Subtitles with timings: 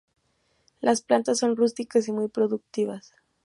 [0.79, 3.13] Las plantas son rústicas y muy productivas.